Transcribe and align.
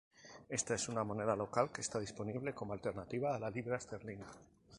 Esta 0.49 0.73
es 0.73 0.89
una 0.89 1.03
moneda 1.03 1.35
local 1.35 1.71
que 1.71 1.81
está 1.81 1.99
disponible 1.99 2.55
como 2.55 2.73
alternativa 2.73 3.35
a 3.35 3.39
la 3.39 3.51
libra 3.51 3.75
esterlina. 3.77 4.25